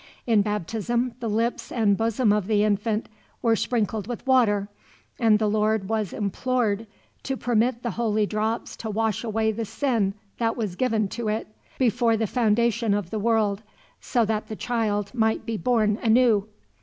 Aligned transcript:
In 0.25 0.41
baptism 0.41 1.13
the 1.19 1.29
lips 1.29 1.71
and 1.71 1.95
bosom 1.95 2.33
of 2.33 2.47
the 2.47 2.63
infant 2.63 3.07
were 3.43 3.55
sprinkled 3.55 4.07
with 4.07 4.25
water, 4.25 4.67
and 5.19 5.37
the 5.37 5.47
Lord 5.47 5.89
was 5.89 6.11
implored 6.11 6.87
to 7.21 7.37
permit 7.37 7.83
the 7.83 7.91
holy 7.91 8.25
drops 8.25 8.75
to 8.77 8.89
wash 8.89 9.23
away 9.23 9.51
the 9.51 9.63
sin 9.63 10.15
that 10.39 10.57
was 10.57 10.75
given 10.75 11.07
to 11.09 11.27
it, 11.27 11.49
before 11.77 12.17
the 12.17 12.25
foundation 12.25 12.95
of 12.95 13.11
the 13.11 13.19
world, 13.19 13.61
so 13.99 14.25
that 14.25 14.47
the 14.47 14.55
child 14.55 15.13
might 15.13 15.45
be 15.45 15.55
born 15.55 15.99
anew. 16.01 16.47